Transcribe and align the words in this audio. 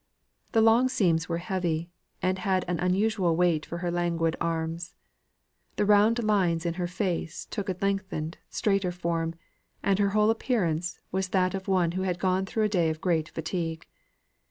The 0.53 0.61
long 0.63 0.89
seams 0.89 1.29
were 1.29 1.37
heavy, 1.37 1.91
and 2.23 2.39
had 2.39 2.65
an 2.67 2.79
unusual 2.79 3.35
weight 3.35 3.67
for 3.67 3.77
her 3.85 3.91
languid 3.91 4.35
arms. 4.41 4.95
The 5.75 5.85
round 5.85 6.23
lines 6.23 6.65
in 6.65 6.73
her 6.73 6.87
face 6.87 7.45
took 7.45 7.69
a 7.69 7.77
lengthened, 7.79 8.39
straighter 8.49 8.91
form, 8.91 9.35
and 9.83 9.99
her 9.99 10.09
whole 10.09 10.31
appearance 10.31 10.97
was 11.11 11.27
that 11.27 11.53
of 11.53 11.67
one 11.67 11.91
who 11.91 12.01
had 12.01 12.17
gone 12.17 12.47
through 12.47 12.63
a 12.63 12.67
day 12.67 12.89
of 12.89 12.99
great 12.99 13.29
fatigue. 13.29 13.85